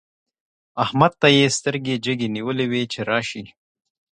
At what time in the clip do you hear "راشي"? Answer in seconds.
3.09-3.43